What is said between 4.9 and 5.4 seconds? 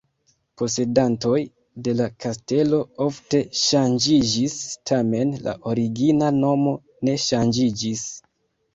tamen